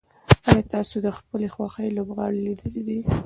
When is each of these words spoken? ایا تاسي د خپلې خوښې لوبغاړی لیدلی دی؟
ایا 0.49 0.61
تاسي 0.71 0.97
د 1.05 1.07
خپلې 1.17 1.47
خوښې 1.53 1.87
لوبغاړی 1.97 2.39
لیدلی 2.47 2.81
دی؟ 2.87 2.99